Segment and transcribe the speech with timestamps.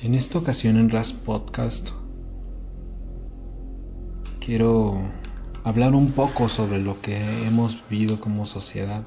[0.00, 1.88] En esta ocasión en RAS Podcast
[4.38, 4.96] quiero
[5.64, 9.02] hablar un poco sobre lo que hemos vivido como sociedad,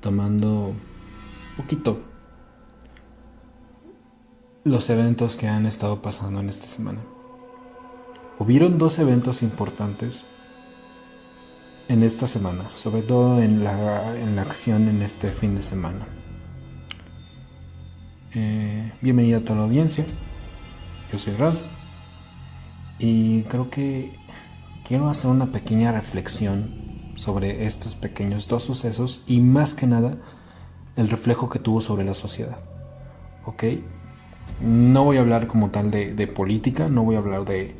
[0.00, 0.76] tomando un
[1.56, 2.00] poquito
[4.64, 7.02] los eventos que han estado pasando en esta semana.
[8.40, 10.24] Hubieron dos eventos importantes
[11.86, 16.08] en esta semana, sobre todo en la, en la acción en este fin de semana.
[18.34, 20.04] Eh, bienvenida a toda la audiencia.
[21.12, 21.68] Yo soy Raz.
[22.98, 24.14] Y creo que
[24.86, 30.16] quiero hacer una pequeña reflexión sobre estos pequeños dos sucesos y más que nada
[30.96, 32.58] el reflejo que tuvo sobre la sociedad.
[33.44, 33.64] ¿Ok?
[34.60, 37.74] No voy a hablar como tal de, política, no voy a hablar de,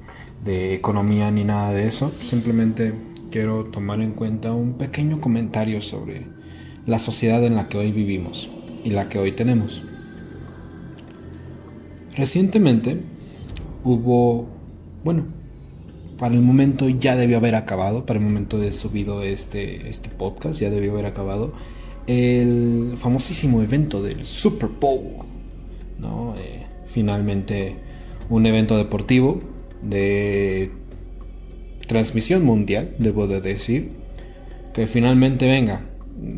[0.45, 2.13] de economía ni nada de eso.
[2.21, 2.95] Simplemente
[3.31, 6.27] quiero tomar en cuenta un pequeño comentario sobre
[6.87, 8.49] la sociedad en la que hoy vivimos
[8.85, 9.83] y la que hoy tenemos.
[12.17, 12.97] Recientemente
[13.85, 14.47] hubo,
[15.05, 15.25] bueno,
[16.19, 20.59] para el momento ya debió haber acabado, para el momento de subido este, este podcast
[20.61, 21.53] ya debió haber acabado,
[22.07, 25.27] el famosísimo evento del Super Bowl,
[25.99, 26.35] ¿no?
[26.39, 27.77] Eh, finalmente
[28.31, 29.43] un evento deportivo
[29.83, 30.71] de
[31.87, 33.91] transmisión mundial, debo de decir,
[34.73, 35.83] que finalmente venga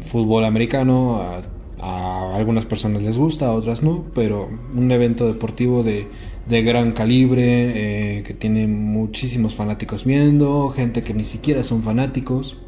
[0.00, 1.42] fútbol americano a
[1.80, 6.06] a algunas personas les gusta, a otras no, pero un evento deportivo de,
[6.48, 12.58] gran calibre, eh, que tiene muchísimos fanáticos viendo, gente que ni siquiera son fanáticos.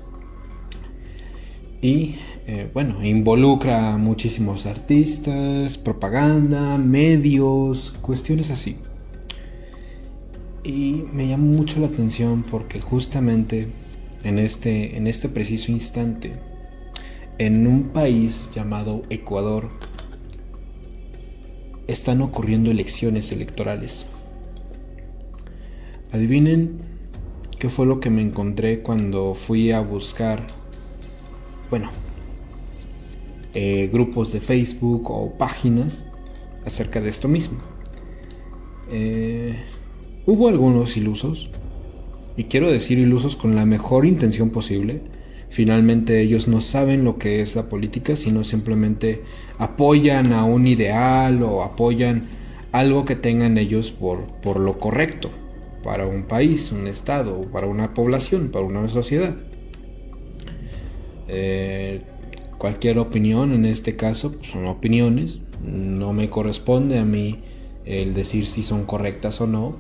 [1.82, 2.16] Y
[2.46, 8.76] eh, bueno, involucra a muchísimos artistas, propaganda, medios, cuestiones así.
[10.62, 13.68] Y me llama mucho la atención porque justamente
[14.24, 16.32] en este, en este preciso instante,
[17.40, 19.70] en un país llamado Ecuador
[21.86, 24.04] están ocurriendo elecciones electorales.
[26.12, 26.76] Adivinen
[27.58, 30.48] qué fue lo que me encontré cuando fui a buscar,
[31.70, 31.90] bueno,
[33.54, 36.04] eh, grupos de Facebook o páginas
[36.66, 37.56] acerca de esto mismo.
[38.90, 39.56] Eh,
[40.26, 41.48] hubo algunos ilusos,
[42.36, 45.00] y quiero decir ilusos con la mejor intención posible,
[45.50, 49.24] Finalmente ellos no saben lo que es la política, sino simplemente
[49.58, 52.28] apoyan a un ideal o apoyan
[52.70, 55.28] algo que tengan ellos por, por lo correcto
[55.82, 59.34] para un país, un estado, para una población, para una sociedad.
[61.26, 62.02] Eh,
[62.56, 67.40] cualquier opinión en este caso pues, son opiniones, no me corresponde a mí
[67.84, 69.78] el decir si son correctas o no,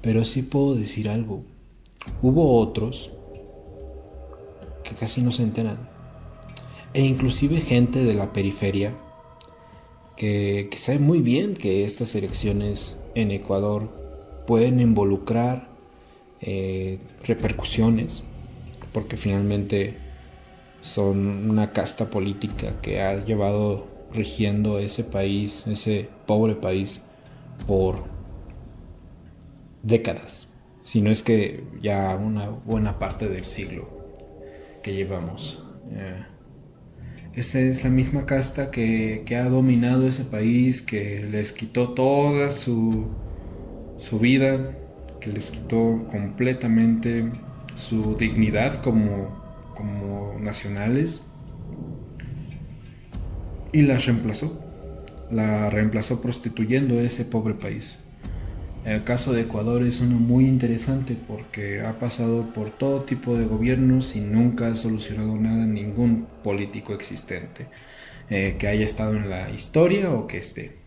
[0.00, 1.42] pero sí puedo decir algo.
[2.22, 3.10] Hubo otros
[4.98, 5.78] casi no se enteran.
[6.94, 8.94] E inclusive gente de la periferia
[10.16, 13.88] que, sabe muy bien que estas elecciones en Ecuador
[14.46, 15.68] pueden involucrar
[16.40, 18.24] eh, repercusiones,
[18.92, 19.96] porque finalmente
[20.80, 27.00] son una casta política que ha llevado rigiendo ese país, ese pobre país,
[27.66, 28.04] por
[29.82, 30.48] décadas,
[30.84, 33.97] si no es que ya una buena parte del siglo
[34.92, 35.62] llevamos.
[35.92, 36.24] Eh,
[37.34, 43.08] esa es la misma casta que, ha dominado ese país, que les quitó toda su,
[43.98, 44.76] su vida,
[45.20, 47.30] que les quitó completamente
[47.74, 51.22] su dignidad como, como nacionales
[53.72, 54.64] y la reemplazó.
[55.30, 57.98] La reemplazó prostituyendo ese pobre país.
[58.88, 63.44] El caso de Ecuador es uno muy interesante porque ha pasado por todo tipo de
[63.44, 67.66] gobiernos y nunca ha solucionado nada ningún político existente
[68.30, 70.78] eh, que haya estado en la historia o que esté.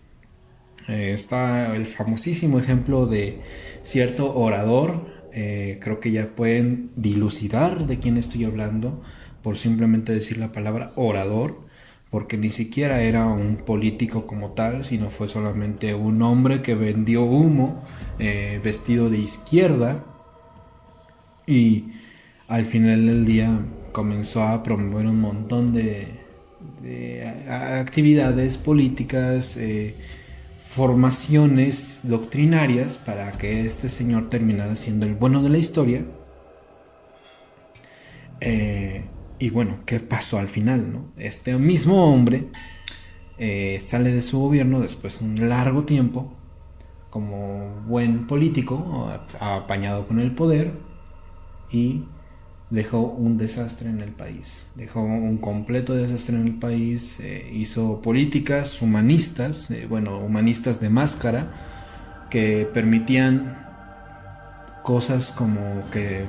[0.88, 3.42] Eh, está el famosísimo ejemplo de
[3.84, 9.04] cierto orador, eh, creo que ya pueden dilucidar de quién estoy hablando
[9.44, 11.68] por simplemente decir la palabra orador
[12.12, 17.24] porque ni siquiera era un político como tal, sino fue solamente un hombre que vendió
[17.24, 17.82] humo
[18.20, 20.04] eh, vestido de izquierda
[21.48, 21.86] y
[22.50, 23.50] al final del día
[23.94, 26.20] comenzó a promover un montón de,
[27.48, 29.96] actividades políticas, eh,
[30.60, 36.04] formaciones doctrinarias para que este señor terminara siendo el bueno de la historia.
[38.42, 39.04] Eh,
[39.42, 40.94] y bueno, ¿qué pasó al final?
[40.94, 41.06] No?
[41.18, 42.50] Este mismo hombre
[43.40, 46.32] eh, sale de su gobierno después de un largo tiempo
[47.10, 49.10] como buen político,
[49.40, 50.72] apañado con el poder,
[51.72, 52.04] y
[52.70, 58.02] dejó un desastre en el país, dejó un completo desastre en el país, eh, hizo
[58.02, 63.58] políticas humanistas, eh, bueno, humanistas de máscara, que permitían
[64.84, 66.26] cosas como que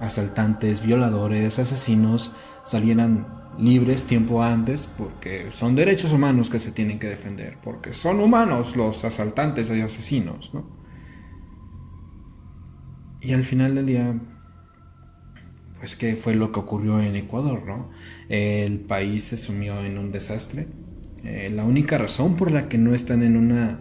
[0.00, 2.32] asaltantes, violadores, asesinos
[2.64, 3.26] salieran
[3.58, 8.76] libres tiempo antes porque son derechos humanos que se tienen que defender, porque son humanos
[8.76, 10.82] los asaltantes y asesinos, ¿no?
[13.20, 14.16] Y al final del día
[15.82, 17.90] pues qué fue lo que ocurrió en Ecuador, ¿no?
[18.28, 20.68] El país se sumió en un desastre.
[21.24, 23.80] Eh, la única razón por la que no están en una,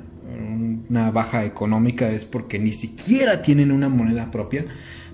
[0.90, 4.66] una baja económica es porque ni siquiera tienen una moneda propia.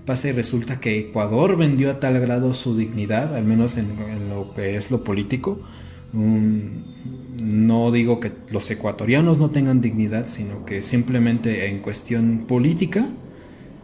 [0.07, 4.53] Pasa y resulta que Ecuador vendió a tal grado su dignidad, al menos en, lo
[4.53, 5.59] que es lo político.
[6.13, 13.05] no digo que los ecuatorianos no tengan dignidad, sino que simplemente en cuestión política,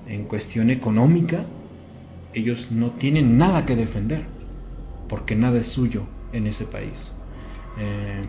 [0.08, 1.44] en cuestión económica,
[2.34, 4.24] ellos no tienen nada que defender,
[5.10, 7.12] porque nada es suyo en ese país.
[7.78, 8.22] Eh,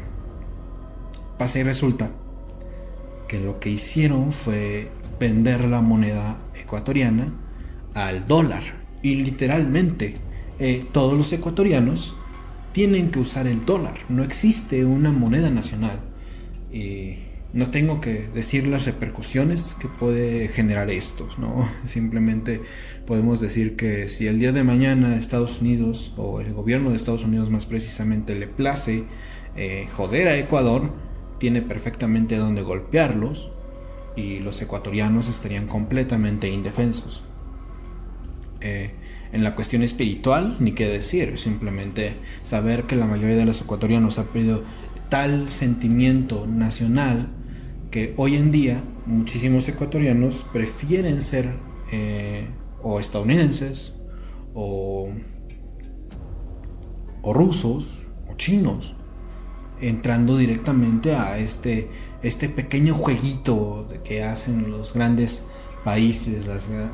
[1.38, 2.10] pasa y resulta
[3.28, 4.88] que lo que hicieron fue
[5.20, 7.43] vender la moneda ecuatoriana
[7.94, 8.62] al dólar.
[9.02, 10.14] Y literalmente
[10.58, 12.14] eh, todos los ecuatorianos
[12.72, 13.98] tienen que usar el dólar.
[14.08, 16.00] No existe una moneda nacional.
[16.72, 17.18] Y
[17.52, 21.68] no tengo que decir las repercusiones que puede generar esto, ¿no?
[21.84, 22.60] Simplemente
[23.06, 27.24] podemos decir que si el día de mañana Estados Unidos o el gobierno de Estados
[27.24, 29.04] Unidos más precisamente le place
[29.56, 30.90] eh, joder a Ecuador,
[31.38, 33.50] tiene perfectamente donde golpearlos
[34.16, 37.22] y los ecuatorianos estarían completamente indefensos.
[38.64, 38.90] Eh,
[39.32, 42.14] en la cuestión espiritual, ni qué decir, simplemente
[42.44, 44.62] saber que la mayoría de los ecuatorianos ha perdido
[45.10, 47.28] tal sentimiento nacional
[47.90, 51.52] que hoy en día muchísimos ecuatorianos prefieren ser
[51.92, 52.46] eh,
[52.82, 53.94] o estadounidenses
[54.54, 55.10] o,
[57.22, 58.94] o rusos o chinos
[59.80, 61.90] entrando directamente a este,
[62.22, 65.44] este pequeño jueguito que hacen los grandes
[65.84, 66.46] países,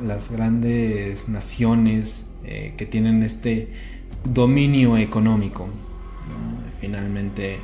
[0.03, 3.69] las, grandes naciones eh, que tienen este
[4.23, 5.69] dominio económico.
[6.79, 7.59] Finalmente,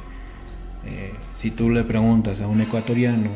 [0.86, 3.32] eh, si tú le preguntas a un ecuatoriano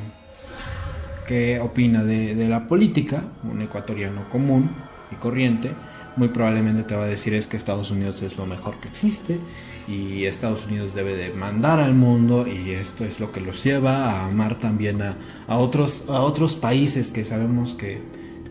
[1.27, 4.71] qué opina de, la política, un ecuatoriano común
[5.11, 5.71] y corriente,
[6.15, 9.39] muy probablemente te va a decir es que Estados Unidos es lo mejor que existe
[9.87, 14.09] y Estados Unidos debe de mandar al mundo y esto es lo que los lleva
[14.09, 15.17] a amar también a,
[15.47, 18.01] otros, a otros países que sabemos que,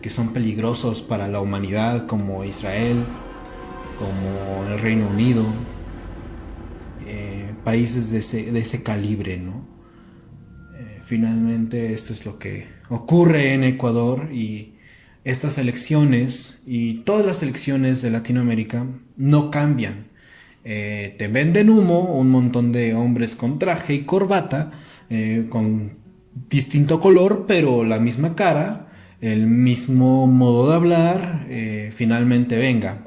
[0.01, 3.03] que, son peligrosos para la humanidad como Israel,
[3.97, 5.43] como el Reino Unido,
[7.07, 9.65] eh, países de ese, de ese, calibre, ¿no?
[10.77, 14.75] Eh, finalmente esto es lo que ocurre en Ecuador y
[15.23, 18.85] estas elecciones y todas las elecciones de Latinoamérica
[19.17, 20.10] no cambian.
[20.63, 24.71] Eh, te venden humo un montón de hombres con traje y corbata,
[25.49, 25.97] con
[26.49, 28.87] distinto color, pero la misma cara,
[29.19, 31.47] el mismo modo de hablar,
[31.91, 33.03] finalmente venga,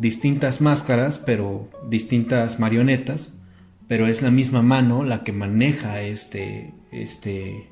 [0.00, 3.38] distintas máscaras, pero distintas marionetas,
[3.86, 7.68] pero es la misma mano la que maneja este, este,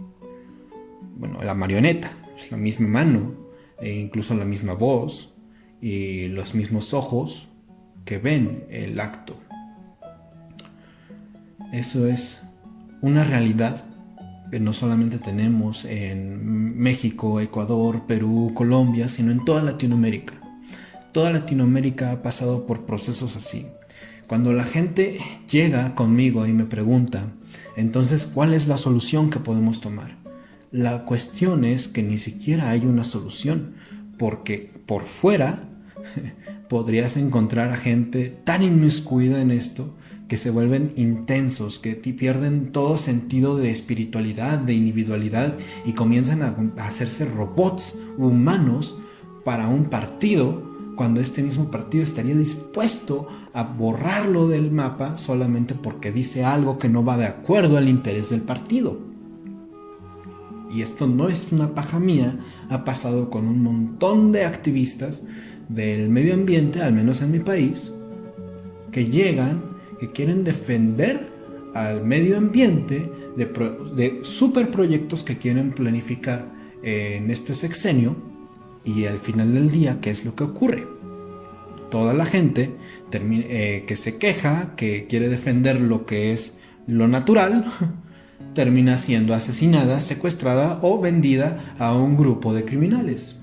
[1.17, 3.35] bueno, la marioneta, es la misma mano,
[3.81, 5.33] e incluso la misma voz
[5.81, 7.48] y los mismos ojos
[8.09, 9.37] que ven el acto.
[11.75, 12.41] Eso es
[13.03, 13.85] una realidad
[14.51, 20.33] que no solamente tenemos en México, Ecuador, Perú, Colombia, sino en toda Latinoamérica.
[21.13, 23.67] Toda Latinoamérica ha pasado por procesos así.
[24.27, 25.19] Cuando la gente
[25.51, 27.27] llega conmigo y me pregunta,
[27.77, 30.17] entonces, ¿cuál es la solución que podemos tomar?
[30.71, 33.75] La cuestión es que ni siquiera hay una solución,
[34.17, 35.69] porque por fuera
[36.69, 39.95] podrías encontrar a gente tan inmiscuida en esto
[40.29, 45.55] que se vuelven intensos, que pierden todo sentido de espiritualidad, de individualidad
[45.87, 48.95] y comienzan a hacerse robots humanos
[49.45, 56.13] para un partido cuando este mismo partido estaría dispuesto a borrarlo del mapa solamente porque
[56.13, 58.99] dice algo que no va de acuerdo al interés del partido.
[60.71, 62.39] Y esto no es una paja mía,
[62.69, 65.23] ha pasado con un montón de activistas
[65.69, 67.93] del medio ambiente, al menos en mi país,
[68.93, 69.63] que llegan,
[70.01, 71.29] que quieren defender
[71.75, 73.47] al medio ambiente de,
[73.95, 76.47] de superproyectos que quieren planificar
[76.83, 78.17] en este sexenio
[78.85, 80.87] y al final del día, ¿qué es lo que ocurre?
[81.91, 82.75] Toda la gente
[83.13, 86.57] eh, que se queja, que quiere defender lo que es
[86.87, 87.67] lo natural,
[88.55, 93.38] termina siendo asesinada, secuestrada o vendida a un grupo de criminales.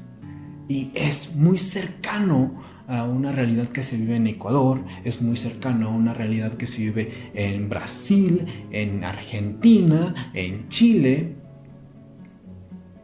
[0.67, 5.87] Y es muy cercano a una realidad que se vive en Ecuador, es muy cercano
[5.87, 11.35] a una realidad que se vive en Brasil, en Argentina, en Chile.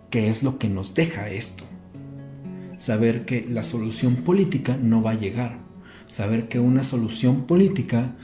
[0.09, 1.63] ¿Qué es lo que nos deja esto?
[2.77, 5.59] Saber que la solución política no va a llegar.
[6.07, 8.15] Saber que una solución política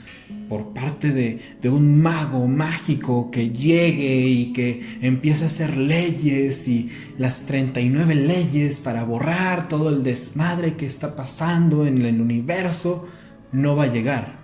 [0.47, 6.89] por parte de, un mago mágico que llegue y que empiece a hacer leyes y
[7.17, 13.07] las 39 leyes para borrar todo el desmadre que está pasando en el universo,
[13.51, 14.37] no va a llegar.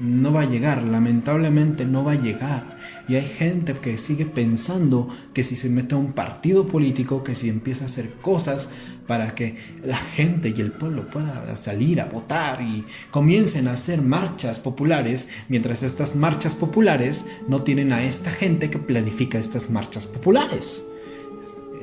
[0.00, 2.78] No va a llegar, lamentablemente no va a llegar.
[3.08, 7.34] Y hay gente que sigue pensando que si se mete a un partido político, que
[7.34, 8.68] si empieza a hacer cosas
[9.08, 14.02] para que la gente y el pueblo pueda salir a votar y comiencen a hacer
[14.02, 20.06] marchas populares, mientras estas marchas populares no tienen a esta gente que planifica estas marchas
[20.06, 20.84] populares.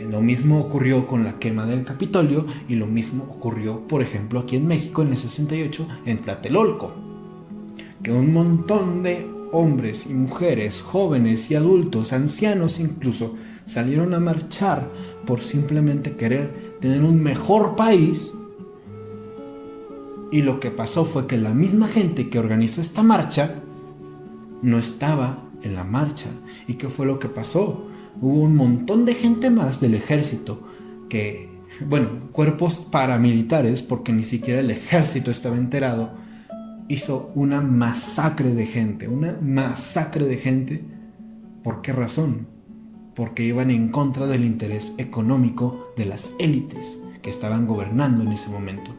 [0.09, 4.55] Lo mismo ocurrió con la quema del Capitolio y lo mismo ocurrió, por ejemplo, aquí
[4.55, 7.04] en México en el 68 en Tlatelolco,
[8.05, 13.33] que un montón de hombres y mujeres, jóvenes y adultos, ancianos incluso,
[13.65, 14.91] salieron a marchar
[15.25, 18.31] por simplemente querer tener un mejor país.
[20.31, 23.55] Y lo que pasó fue que la misma gente que organizó esta marcha
[24.61, 26.27] no estaba en la marcha.
[26.67, 27.87] ¿Y qué fue lo que pasó?
[28.21, 30.59] Hubo un montón de gente más del ejército
[31.09, 31.49] que,
[31.89, 36.23] bueno, cuerpos paramilitares, porque ni siquiera el ejército estaba enterado,
[36.87, 40.83] hizo una masacre de gente, una masacre de gente.
[41.63, 42.47] ¿Por qué razón?
[43.15, 48.49] Porque iban en contra del interés económico de las élites que estaban gobernando en ese
[48.49, 48.95] momento.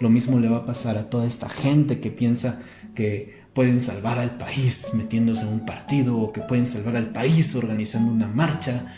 [0.00, 2.60] Lo mismo le va a pasar a toda esta gente que piensa
[2.94, 7.54] que pueden salvar al país metiéndose en un partido o que pueden salvar al país
[7.54, 8.94] organizando una marcha.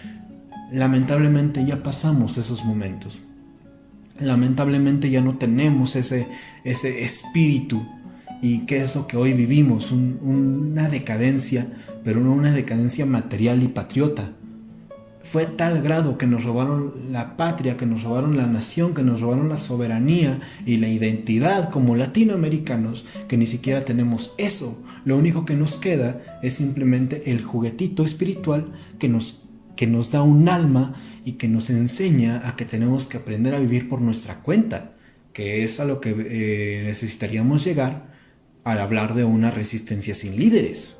[0.72, 3.20] Lamentablemente ya pasamos esos momentos.
[4.18, 6.26] Lamentablemente ya no tenemos ese,
[6.64, 7.84] ese espíritu
[8.42, 9.90] ¿Y qué es lo que hoy vivimos?
[9.90, 11.66] una decadencia,
[12.04, 14.32] pero no una decadencia material y patriota.
[15.24, 19.22] Fue tal grado que nos robaron la patria, que nos robaron la nación, que nos
[19.22, 24.82] robaron la soberanía y la identidad como latinoamericanos, que ni siquiera tenemos eso.
[25.06, 30.22] Lo único que nos queda es simplemente el juguetito espiritual que nos, que nos da
[30.22, 34.42] un alma y que nos enseña a que tenemos que aprender a vivir por nuestra
[34.42, 34.92] cuenta,
[35.32, 38.13] que es a lo que eh, necesitaríamos llegar
[38.64, 40.96] al hablar de una resistencia sin líderes.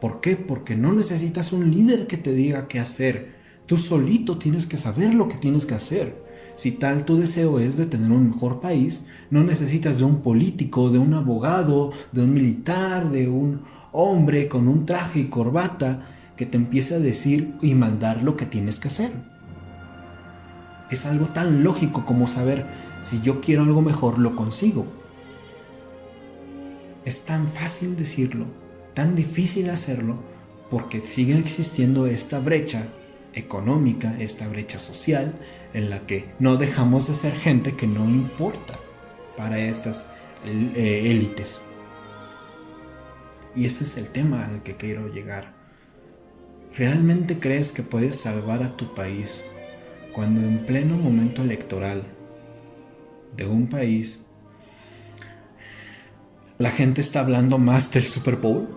[0.00, 0.36] ¿Por qué?
[0.36, 3.34] Porque no necesitas un líder que te diga qué hacer.
[3.66, 6.24] Tú solito tienes que saber lo que tienes que hacer.
[6.54, 10.90] Si tal tu deseo es de tener un mejor país, no necesitas de un político,
[10.90, 16.06] de un abogado, de un militar, de un hombre con un traje y corbata
[16.36, 19.10] que te empiece a decir y mandar lo que tienes que hacer.
[20.90, 22.64] Es algo tan lógico como saber
[23.02, 24.86] si yo quiero algo mejor, lo consigo.
[27.08, 28.44] Es tan fácil decirlo,
[28.92, 30.18] tan difícil hacerlo,
[30.68, 32.88] porque sigue existiendo esta brecha
[33.32, 35.32] económica, esta brecha social,
[35.72, 38.78] en la que no dejamos de ser gente que no importa
[39.38, 40.04] para estas
[40.44, 41.62] eh, élites.
[43.56, 45.54] Y ese es el tema al que quiero llegar.
[46.76, 49.42] ¿Realmente crees que puedes salvar a tu país
[50.12, 52.04] cuando en pleno momento electoral
[53.34, 54.20] de un país
[56.58, 58.68] la gente está hablando más del Super Bowl,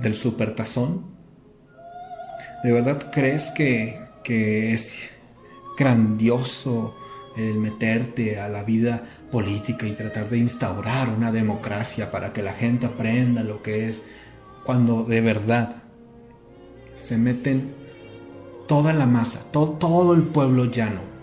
[0.00, 1.04] del Super Tazón.
[2.64, 5.10] ¿De verdad crees que, que es
[5.78, 6.96] grandioso
[7.36, 12.52] el meterte a la vida política y tratar de instaurar una democracia para que la
[12.52, 14.02] gente aprenda lo que es
[14.64, 15.82] cuando de verdad
[16.94, 17.74] se meten
[18.66, 21.19] toda la masa, todo, todo el pueblo llano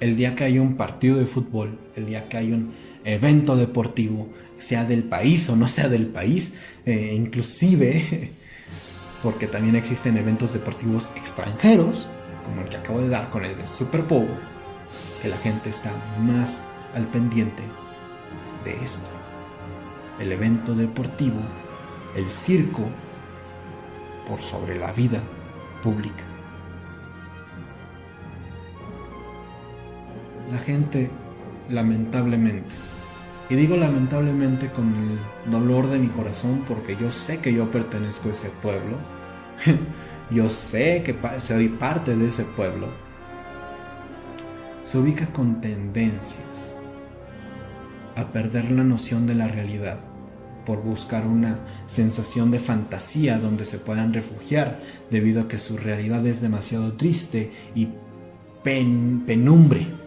[0.00, 2.72] el día que hay un partido de fútbol, el día que hay un
[3.04, 4.28] evento deportivo,
[4.58, 6.54] sea del país o no sea del país,
[6.84, 8.32] eh, inclusive
[9.22, 12.08] porque también existen eventos deportivos extranjeros,
[12.44, 14.04] como el que acabo de dar con el de Super
[15.22, 16.60] que la gente está más
[16.94, 17.62] al pendiente
[18.64, 19.08] de esto.
[20.18, 21.40] El evento deportivo,
[22.16, 22.88] el circo,
[24.28, 25.20] por sobre la vida
[25.82, 26.29] pública.
[30.50, 31.10] La gente,
[31.68, 32.68] lamentablemente,
[33.50, 38.28] y digo lamentablemente con el dolor de mi corazón porque yo sé que yo pertenezco
[38.28, 38.96] a ese pueblo,
[40.30, 42.88] yo sé que soy parte de ese pueblo,
[44.84, 46.72] se ubica con tendencias
[48.16, 50.00] a perder la noción de la realidad
[50.64, 54.80] por buscar una sensación de fantasía donde se puedan refugiar
[55.10, 57.88] debido a que su realidad es demasiado triste y
[58.62, 59.99] penumbre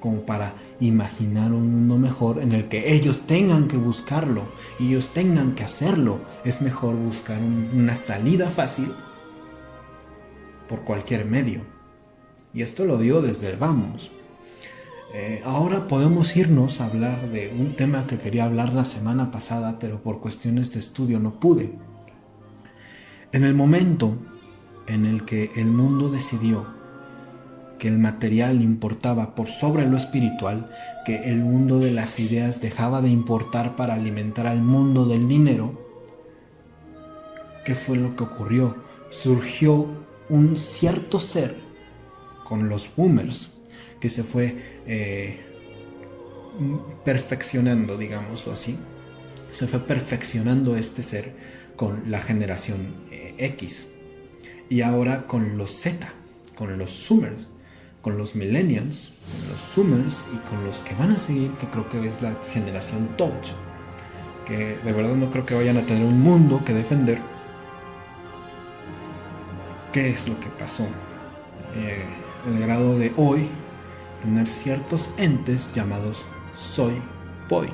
[0.00, 4.44] como para imaginar un mundo mejor en el que ellos tengan que buscarlo,
[4.80, 6.20] ellos tengan que hacerlo.
[6.44, 8.92] Es mejor buscar una salida fácil
[10.68, 11.60] por cualquier medio.
[12.52, 14.10] Y esto lo digo desde el vamos.
[15.12, 19.78] Eh, ahora podemos irnos a hablar de un tema que quería hablar la semana pasada,
[19.78, 21.72] pero por cuestiones de estudio no pude.
[23.32, 24.16] En el momento
[24.86, 26.79] en el que el mundo decidió
[27.80, 30.70] que el material importaba por sobre lo espiritual,
[31.04, 35.90] que el mundo de las ideas dejaba de importar para alimentar al mundo del dinero,
[37.64, 38.76] ¿qué fue lo que ocurrió?
[39.10, 39.88] Surgió
[40.28, 41.56] un cierto ser
[42.44, 43.58] con los boomers
[43.98, 45.40] que se fue eh,
[47.04, 48.78] perfeccionando, digámoslo así.
[49.50, 51.34] Se fue perfeccionando este ser
[51.76, 53.90] con la generación eh, X
[54.68, 56.12] y ahora con los Z,
[56.54, 57.48] con los Zoomers,
[58.02, 61.88] con los Millennials, con los Zoomers y con los que van a seguir, que creo
[61.88, 63.52] que es la generación Touch,
[64.46, 67.18] que de verdad no creo que vayan a tener un mundo que defender.
[69.92, 70.84] ¿Qué es lo que pasó?
[71.76, 72.04] Eh,
[72.46, 73.48] el grado de hoy
[74.22, 76.24] tener ciertos entes llamados
[76.56, 76.94] soy
[77.48, 77.68] boy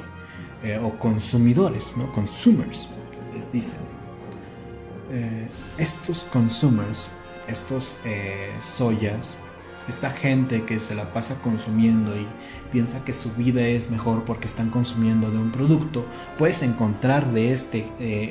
[0.62, 2.10] eh, o consumidores, ¿no?
[2.12, 2.88] Consumers,
[3.34, 3.78] les dicen.
[5.12, 7.10] Eh, estos consumers,
[7.46, 9.36] estos eh, soyas,
[9.88, 12.26] esta gente que se la pasa consumiendo y
[12.72, 16.04] piensa que su vida es mejor porque están consumiendo de un producto,
[16.36, 17.86] puedes encontrar de este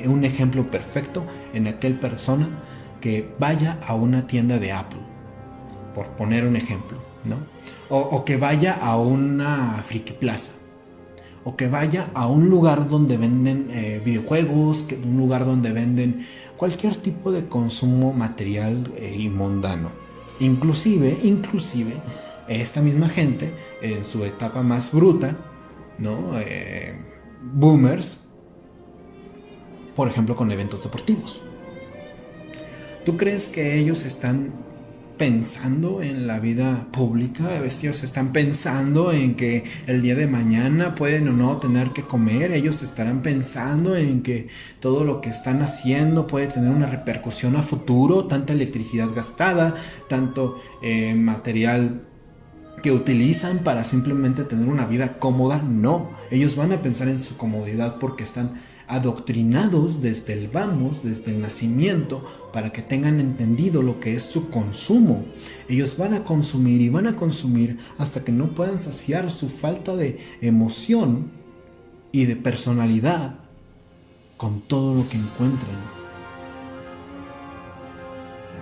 [0.06, 2.48] un ejemplo perfecto en aquel persona
[3.00, 5.00] que vaya a una tienda de Apple,
[5.94, 7.36] por poner un ejemplo, ¿no?
[7.88, 10.52] o, que vaya a una friki plaza,
[11.44, 16.96] o que vaya a un lugar donde venden eh, videojuegos, un lugar donde venden cualquier
[16.96, 20.05] tipo de consumo material eh, y mundano.
[20.40, 21.94] Inclusive, inclusive,
[22.48, 25.36] esta misma gente, en su etapa más bruta,
[25.98, 26.38] ¿no?
[26.38, 26.94] Eh,
[27.42, 28.24] boomers,
[29.94, 31.40] por ejemplo, con eventos deportivos.
[33.04, 34.65] ¿Tú crees que ellos están
[35.16, 41.28] pensando en la vida pública, ellos están pensando en que el día de mañana pueden
[41.28, 44.48] o no tener que comer, ellos estarán pensando en que
[44.80, 49.76] todo lo que están haciendo puede tener una repercusión a futuro, tanta electricidad gastada,
[50.08, 52.02] tanto eh, material
[52.82, 57.36] que utilizan para simplemente tener una vida cómoda, no, ellos van a pensar en su
[57.36, 64.00] comodidad porque están adoctrinados desde el vamos, desde el nacimiento, para que tengan entendido lo
[64.00, 65.24] que es su consumo.
[65.68, 69.96] Ellos van a consumir y van a consumir hasta que no puedan saciar su falta
[69.96, 71.30] de emoción
[72.12, 73.40] y de personalidad
[74.36, 75.76] con todo lo que encuentren.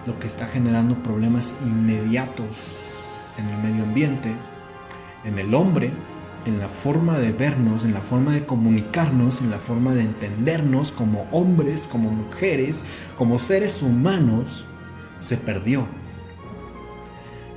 [0.06, 2.46] Lo que está generando problemas inmediatos
[3.38, 4.32] en el medio ambiente,
[5.24, 5.92] en el hombre,
[6.46, 10.92] en la forma de vernos, en la forma de comunicarnos, en la forma de entendernos
[10.92, 12.82] como hombres, como mujeres,
[13.16, 14.64] como seres humanos,
[15.20, 15.86] se perdió.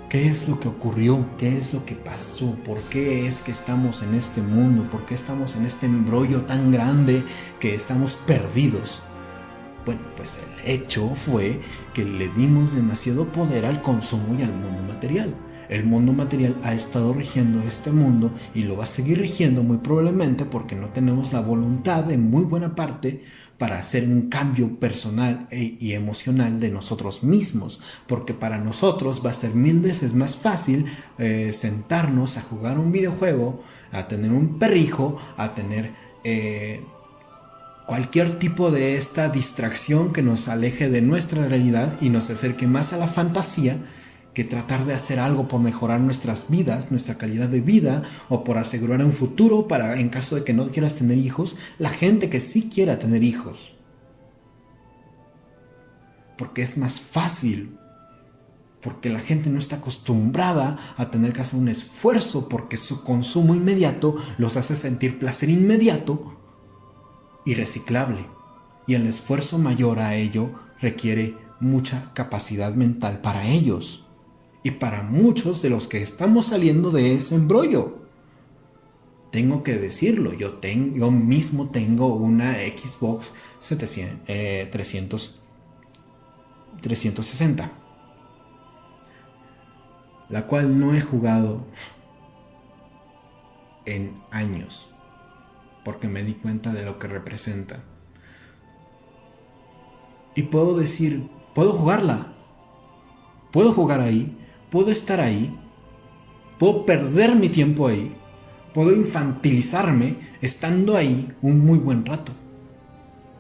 [0.10, 1.26] ¿Qué es lo que ocurrió?
[1.38, 2.56] ¿Qué es lo que pasó?
[2.64, 4.90] ¿Por qué es que estamos en este mundo?
[4.90, 7.24] ¿Por qué estamos en este embrollo tan grande
[7.60, 9.02] que estamos perdidos?
[9.86, 11.60] Bueno, pues el hecho fue
[11.94, 15.34] que le dimos demasiado poder al consumo y al mundo material.
[15.70, 19.78] El mundo material ha estado rigiendo este mundo y lo va a seguir rigiendo muy
[19.78, 23.24] probablemente porque no tenemos la voluntad en muy buena parte
[23.58, 29.32] para hacer un cambio personal e, y emocional de nosotros mismos, porque para nosotros va
[29.32, 30.86] a ser mil veces más fácil
[31.18, 35.92] eh, sentarnos a jugar un videojuego, a tener un perrijo, a tener
[36.24, 36.82] eh,
[37.88, 42.94] cualquier tipo de esta distracción que nos aleje de nuestra realidad y nos acerque más
[42.94, 43.78] a la fantasía
[44.38, 48.60] que tratar de hacer algo por mejorar nuestras vidas, nuestra calidad de vida o por
[48.60, 52.40] asegurar un futuro para en caso de que no quieras tener hijos, la gente que
[52.40, 53.74] sí quiera tener hijos.
[56.38, 57.80] Porque es más fácil.
[58.80, 63.56] Porque la gente no está acostumbrada a tener que hacer un esfuerzo porque su consumo
[63.56, 66.38] inmediato los hace sentir placer inmediato
[67.44, 68.28] y reciclable.
[68.86, 74.04] Y el esfuerzo mayor a ello requiere mucha capacidad mental para ellos
[74.68, 78.00] y para muchos de los que estamos saliendo de ese embrollo.
[79.32, 85.40] Tengo que decirlo, yo, tengo, yo mismo tengo una Xbox 700, 300,
[86.82, 87.72] 360,
[90.28, 91.66] la cual no he jugado
[93.86, 94.90] en años,
[95.86, 97.86] porque me di cuenta de lo que representa.
[100.36, 102.34] Y puedo decir, puedo jugarla,
[103.54, 104.38] puedo jugar ahí,
[104.70, 105.54] puedo estar ahí,
[106.58, 108.12] Puedo perder mi tiempo ahí.
[108.74, 112.32] Puedo infantilizarme estando ahí un muy buen rato.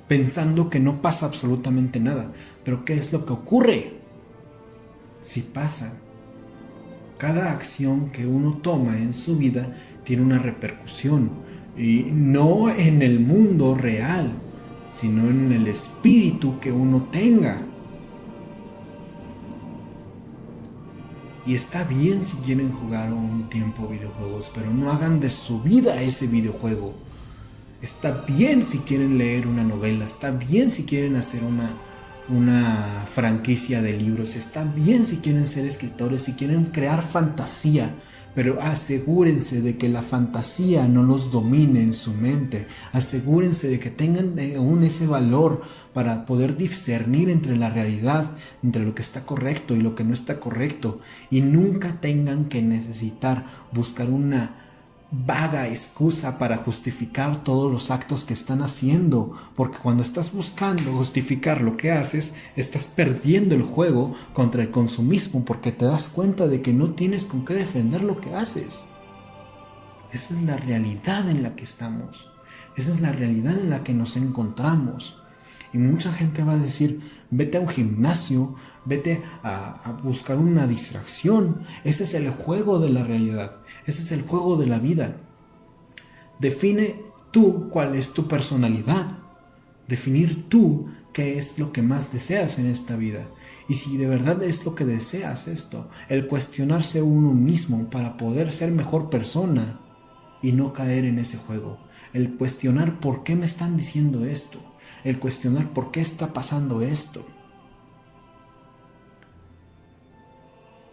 [0.08, 2.32] Pensando que no pasa absolutamente nada.
[2.64, 3.94] Pero ¿qué es lo que ocurre?
[5.22, 5.94] Si pasa.
[7.18, 11.32] Cada acción que uno toma en su vida tiene una repercusión.
[11.76, 14.32] Y no en el mundo real,
[14.92, 17.62] sino en el espíritu que uno tenga.
[21.48, 26.02] Y está bien si quieren jugar un tiempo videojuegos, pero no hagan de su vida
[26.02, 26.94] ese videojuego.
[27.82, 31.72] Está bien si quieren leer una novela, está bien si quieren hacer una,
[32.28, 37.96] una franquicia de libros, está bien si quieren ser escritores, si quieren crear fantasía,
[38.38, 43.90] pero asegúrense de que la fantasía no los domine en su mente, asegúrense de que
[43.90, 49.76] tengan aún ese valor para poder discernir entre la realidad, entre lo que está correcto
[49.76, 51.00] y lo que no está correcto,
[51.32, 54.67] y nunca tengan que necesitar buscar una
[55.10, 61.62] vaga excusa para justificar todos los actos que están haciendo, porque cuando estás buscando justificar
[61.62, 66.62] lo que haces, estás perdiendo el juego contra el consumismo porque te das cuenta de
[66.62, 68.84] que no tienes con qué defender lo que haces.
[70.12, 72.30] Esa es la realidad en la que estamos.
[72.76, 75.22] Esa es la realidad en la que nos encontramos.
[75.74, 81.64] Y mucha gente va a decir, vete a un gimnasio, vete a, buscar una distracción.
[81.84, 85.18] Ese es el juego de la realidad, ese es el juego de la vida.
[86.40, 87.02] Define
[87.32, 89.20] tú cuál es tu personalidad.
[89.88, 93.28] Definir tú qué es lo que más deseas en esta vida.
[93.70, 98.52] Y si de verdad es lo que deseas esto, el cuestionarse uno mismo para poder
[98.54, 99.80] ser mejor persona
[100.42, 101.78] y no caer en ese juego.
[102.14, 104.67] El cuestionar por qué me están diciendo esto
[105.04, 107.26] el cuestionar por qué está pasando esto.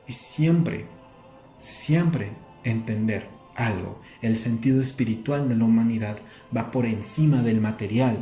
[0.06, 0.86] Y siempre,
[1.56, 2.32] siempre
[2.64, 4.00] entender algo.
[4.20, 6.18] El sentido espiritual de la humanidad
[6.54, 8.18] va por encima del material.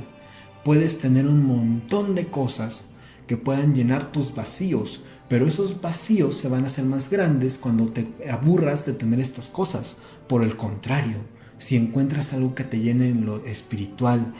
[0.64, 2.84] Puedes tener un montón de cosas
[3.26, 7.86] que puedan llenar tus vacíos, pero esos vacíos se van a hacer más grandes cuando
[7.86, 9.96] te aburras de tener estas cosas.
[10.28, 11.18] Por el contrario,
[11.58, 14.34] si encuentras algo que te llene en lo espiritual,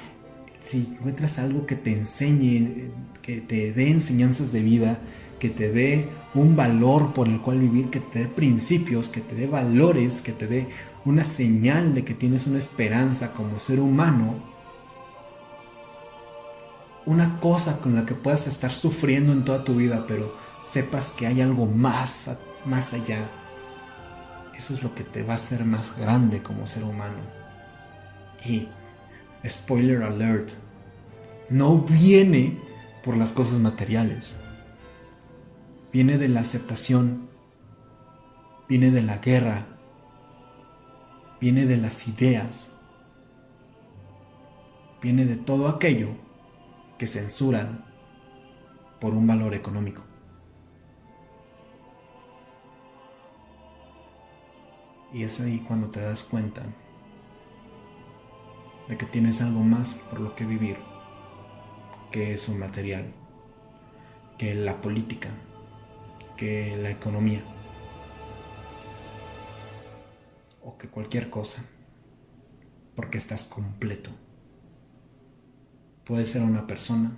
[0.62, 4.98] si encuentras algo que te enseñe, que te dé enseñanzas de vida,
[5.38, 9.34] que te dé un valor por el cual vivir, que te dé principios, que te
[9.34, 10.68] dé valores, que te dé
[11.04, 14.52] una señal de que tienes una esperanza como ser humano,
[17.04, 21.26] una cosa con la que puedas estar sufriendo en toda tu vida, pero sepas que
[21.26, 22.30] hay algo más,
[22.64, 23.28] más allá.
[24.56, 27.18] Eso es lo que te va a hacer más grande como ser humano.
[28.44, 28.68] Y
[29.48, 30.50] spoiler alert,
[31.48, 32.58] no viene
[33.02, 34.36] por las cosas materiales.
[35.92, 37.28] Viene de la aceptación,
[38.68, 39.66] viene de la guerra,
[41.40, 42.72] viene de las ideas,
[45.02, 46.10] viene de todo aquello
[46.98, 47.84] que censuran
[49.00, 50.02] por un valor económico.
[55.12, 56.62] Y es ahí cuando te das cuenta
[58.88, 60.76] de que tienes algo más por lo que vivir
[62.12, 63.06] que es un material,
[64.36, 65.30] que la política,
[66.36, 67.40] que la economía
[70.62, 71.64] o que cualquier cosa,
[72.94, 74.10] porque estás completo.
[76.04, 77.12] Puede ser una persona,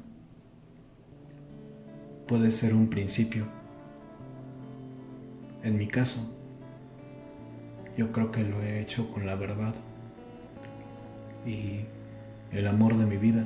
[2.29, 3.47] puede ser un principio.
[5.65, 6.21] En mi caso,
[7.97, 9.75] yo creo que lo he hecho con la verdad
[11.47, 11.85] y
[12.53, 13.45] el amor de mi vida.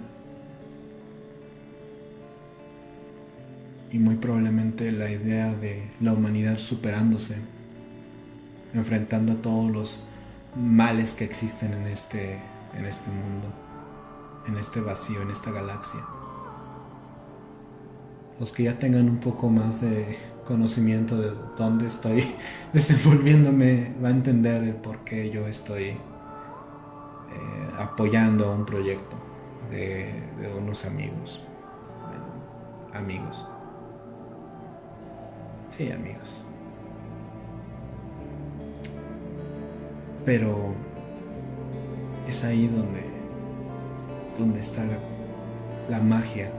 [3.90, 7.36] Y muy probablemente la idea de la humanidad superándose,
[8.74, 10.00] enfrentando a todos los
[10.54, 12.38] males que existen en este,
[12.76, 13.48] en este mundo,
[14.46, 16.00] en este vacío, en esta galaxia.
[18.38, 22.24] Los que ya tengan un poco más de conocimiento de dónde estoy
[22.72, 25.96] desenvolviéndome va a entender el por qué yo estoy
[27.78, 29.16] apoyando un proyecto
[29.70, 30.12] de,
[30.56, 31.40] unos amigos.
[32.92, 33.46] amigos.
[35.70, 36.42] Sí, amigos.
[40.24, 40.74] Pero
[42.26, 43.04] es ahí donde,
[44.36, 44.98] donde está la,
[45.88, 46.50] la magia.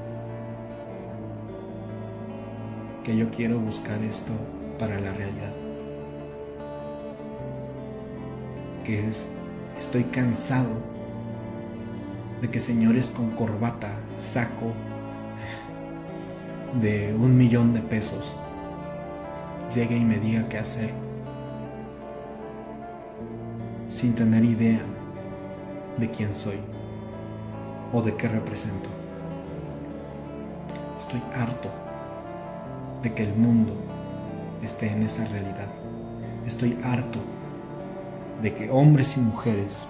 [3.03, 4.31] Que yo quiero buscar esto
[4.77, 5.53] para la realidad.
[8.83, 9.27] Que es
[9.79, 10.98] Estoy cansado
[12.41, 14.73] de que señores con corbata, saco
[16.81, 18.37] de un millón de pesos
[19.73, 21.09] llegue y me diga qué hacer.
[23.89, 24.79] sin tener idea
[25.97, 26.57] de quién soy
[27.91, 28.89] o de qué represento.
[30.97, 31.69] Estoy harto
[33.01, 33.73] de que el mundo
[34.63, 35.67] esté en esa realidad.
[36.45, 37.19] Estoy harto
[38.41, 39.85] de que hombres y mujeres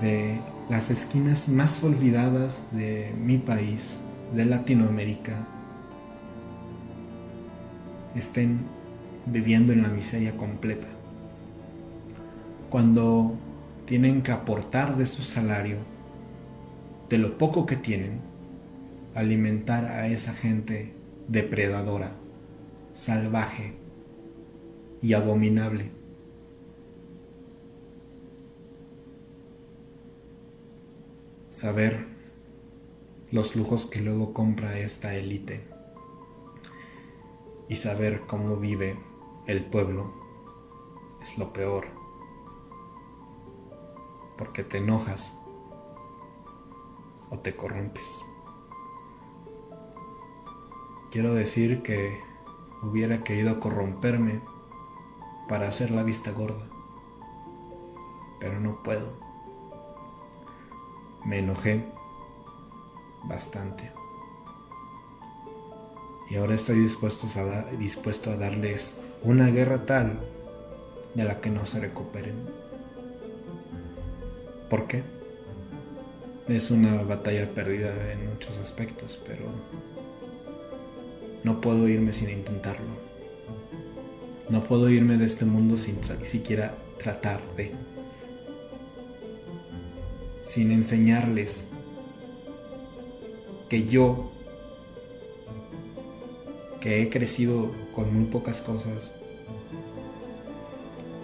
[0.00, 3.98] de las esquinas más olvidadas de mi país,
[4.34, 5.46] de Latinoamérica,
[8.14, 8.60] estén
[9.26, 10.88] viviendo en la miseria completa.
[12.70, 13.34] Cuando
[13.86, 15.78] tienen que aportar de su salario,
[17.08, 18.20] de lo poco que tienen,
[19.14, 20.92] alimentar a esa gente
[21.28, 22.12] depredadora,
[22.94, 23.74] salvaje
[25.02, 25.95] y abominable.
[31.56, 32.06] Saber
[33.30, 35.66] los lujos que luego compra esta élite
[37.66, 38.98] y saber cómo vive
[39.46, 40.12] el pueblo
[41.22, 41.86] es lo peor.
[44.36, 45.40] Porque te enojas
[47.30, 48.04] o te corrompes.
[51.10, 52.20] Quiero decir que
[52.82, 54.42] hubiera querido corromperme
[55.48, 56.68] para hacer la vista gorda,
[58.40, 59.25] pero no puedo.
[61.26, 61.84] Me enojé
[63.24, 63.90] bastante.
[66.30, 70.20] Y ahora estoy dispuesto a, darles una guerra tal
[71.14, 72.36] de la que no se recuperen.
[74.70, 75.02] ¿Por qué?
[76.48, 79.46] Es una batalla perdida en muchos aspectos, pero
[81.42, 83.06] no puedo irme sin intentarlo.
[84.48, 87.95] No puedo irme de este mundo sin siquiera tratar de.
[90.46, 91.66] Sin enseñarles
[93.68, 94.30] que yo
[96.80, 99.12] que he crecido con muy pocas cosas,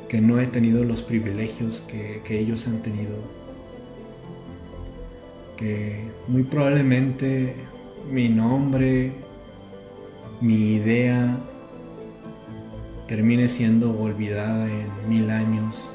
[0.09, 3.15] que no he tenido los privilegios que, que ellos han tenido,
[5.57, 7.55] que muy probablemente
[8.11, 9.13] mi nombre,
[10.41, 11.39] mi idea
[13.07, 15.89] termine siendo olvidada en mil años,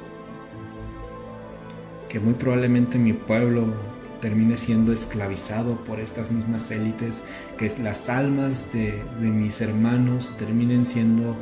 [2.10, 3.74] que muy probablemente mi pueblo
[4.22, 7.24] termine siendo esclavizado por estas mismas élites,
[7.58, 11.36] que las almas de, mis hermanos terminen siendo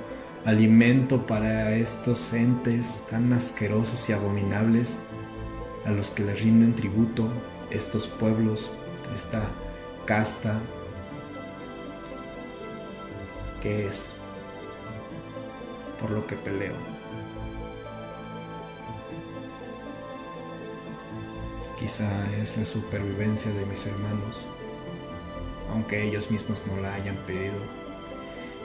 [0.44, 4.98] alimento para estos entes tan asquerosos y abominables
[5.86, 7.30] a los que les rinden tributo
[7.72, 8.72] estos pueblos,
[9.14, 9.44] esta
[10.06, 10.60] casta,
[13.62, 14.12] que es
[16.00, 16.95] por lo que peleo.
[21.80, 22.10] Quizá
[22.42, 24.38] es la supervivencia de mis hermanos,
[25.72, 27.60] aunque ellos mismos no la hayan pedido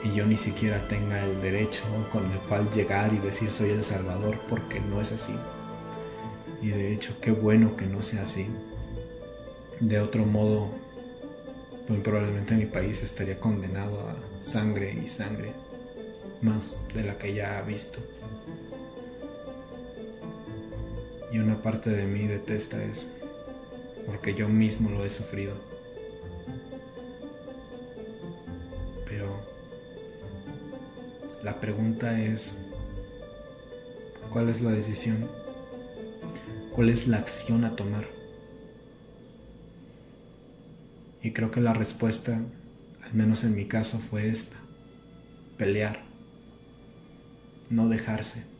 [0.03, 3.83] y yo ni siquiera tenga el derecho con el cual llegar y decir soy el
[3.83, 5.33] Salvador porque no es así.
[6.61, 8.47] Y de hecho, qué bueno que no sea así.
[9.79, 10.69] De otro modo,
[11.87, 15.53] muy probablemente mi país estaría condenado a sangre y sangre,
[16.41, 17.99] más de la que ya ha visto
[21.31, 23.07] y una parte de mí detesta eso,
[24.05, 25.55] porque yo mismo lo he sufrido.
[29.07, 29.27] Pero
[31.43, 32.55] la pregunta es,
[34.31, 35.29] ¿cuál es la decisión?
[36.75, 38.05] ¿Cuál es la acción a tomar?
[41.23, 42.41] Y creo que la respuesta,
[43.03, 44.57] al menos en mi caso, fue esta,
[45.57, 46.03] pelear,
[47.69, 48.50] no dejarse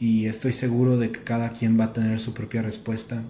[0.00, 3.22] y estoy seguro de que cada quien va a tener su propia respuesta.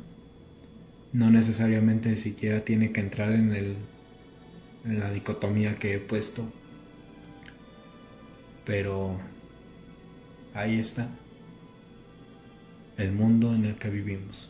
[1.13, 3.77] No necesariamente siquiera tiene que entrar en, el,
[4.85, 6.45] en la dicotomía que he puesto.
[8.65, 9.19] Pero
[10.55, 11.11] ahí está
[12.97, 14.49] el mundo en el que vivimos.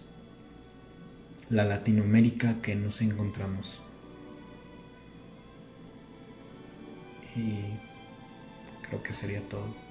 [1.48, 3.80] La Latinoamérica que nos encontramos.
[7.34, 7.62] Y
[8.86, 9.89] creo que sería todo.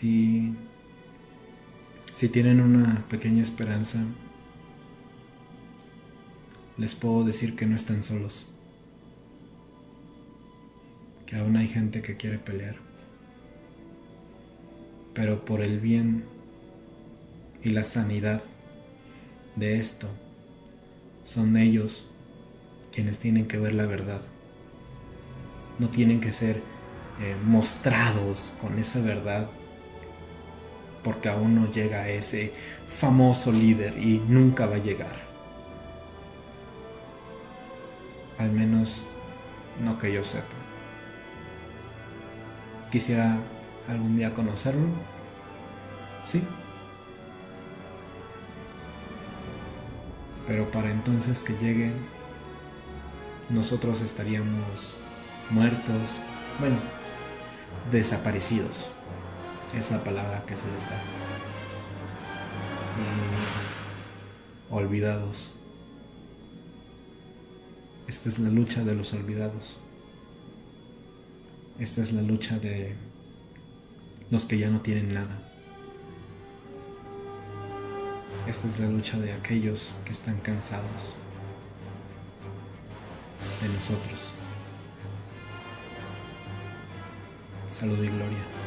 [0.00, 0.54] Si,
[2.14, 4.02] si tienen una pequeña esperanza,
[6.78, 8.46] les puedo decir que no están solos,
[11.26, 12.76] que aún hay gente que quiere pelear,
[15.12, 16.24] pero por el bien
[17.62, 18.42] y la sanidad
[19.56, 20.08] de esto,
[21.24, 22.06] son ellos
[22.90, 24.22] quienes tienen que ver la verdad.
[25.78, 26.62] No tienen que ser
[27.20, 29.50] eh, mostrados con esa verdad
[31.02, 32.52] porque aún no llega ese
[32.88, 35.16] famoso líder y nunca va a llegar.
[38.38, 39.02] Al menos
[39.82, 40.60] no que yo sepa.
[42.90, 43.38] quisiera
[43.88, 44.88] algún día conocerlo.
[46.24, 46.42] Sí.
[50.46, 51.92] Pero para entonces que llegue,
[53.48, 54.94] nosotros estaríamos
[55.50, 56.20] muertos,
[56.58, 56.76] bueno,
[57.90, 58.90] desaparecidos.
[59.74, 60.96] Es la palabra que se les da.
[64.70, 65.52] Y olvidados.
[68.08, 69.76] Esta es la lucha de los olvidados.
[71.78, 72.96] Esta es la lucha de
[74.30, 75.40] los que ya no tienen nada.
[78.46, 81.14] Esta es la lucha de aquellos que están cansados
[83.62, 84.30] de nosotros.
[87.70, 88.59] Salud y gloria.